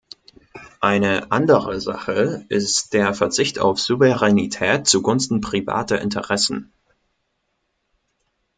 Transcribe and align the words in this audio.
Eine 0.79 1.31
andere 1.31 1.79
Sache 1.79 2.43
ist 2.49 2.93
der 2.93 3.13
Verzicht 3.13 3.59
auf 3.59 3.79
Souveränität 3.79 4.87
zugunsten 4.87 5.41
privater 5.41 6.01
Interessen. 6.01 6.73